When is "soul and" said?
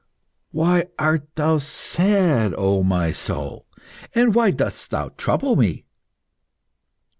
3.11-4.33